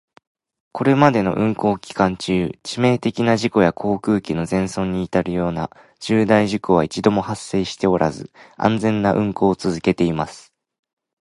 [0.73, 10.55] これまでの運航期間中、致命的な事故や航空機の全損に至るような重大事故は一度も発生しておらず、安全な運航を続けています。